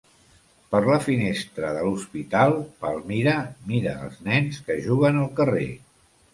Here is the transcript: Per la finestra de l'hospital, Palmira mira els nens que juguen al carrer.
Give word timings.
Per 0.69 0.79
la 0.85 0.95
finestra 1.03 1.69
de 1.75 1.83
l'hospital, 1.89 2.55
Palmira 2.87 3.37
mira 3.75 3.95
els 4.09 4.19
nens 4.33 4.61
que 4.67 4.81
juguen 4.91 5.25
al 5.25 5.33
carrer. 5.43 5.73